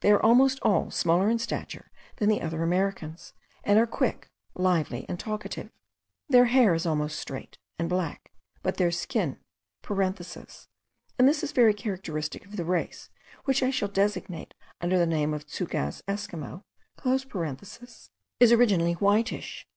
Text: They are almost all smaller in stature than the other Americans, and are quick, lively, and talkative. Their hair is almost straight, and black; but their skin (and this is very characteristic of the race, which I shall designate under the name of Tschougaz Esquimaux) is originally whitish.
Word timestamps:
They 0.00 0.10
are 0.10 0.22
almost 0.22 0.58
all 0.62 0.90
smaller 0.90 1.28
in 1.28 1.38
stature 1.38 1.90
than 2.16 2.30
the 2.30 2.40
other 2.40 2.62
Americans, 2.62 3.34
and 3.62 3.78
are 3.78 3.86
quick, 3.86 4.30
lively, 4.54 5.04
and 5.06 5.20
talkative. 5.20 5.68
Their 6.30 6.46
hair 6.46 6.72
is 6.72 6.86
almost 6.86 7.18
straight, 7.20 7.58
and 7.78 7.86
black; 7.86 8.32
but 8.62 8.78
their 8.78 8.90
skin 8.90 9.36
(and 9.86 11.28
this 11.28 11.42
is 11.42 11.52
very 11.52 11.74
characteristic 11.74 12.46
of 12.46 12.56
the 12.56 12.64
race, 12.64 13.10
which 13.44 13.62
I 13.62 13.68
shall 13.68 13.88
designate 13.88 14.54
under 14.80 14.98
the 14.98 15.04
name 15.04 15.34
of 15.34 15.46
Tschougaz 15.46 16.00
Esquimaux) 16.08 16.64
is 18.40 18.52
originally 18.52 18.94
whitish. 18.94 19.68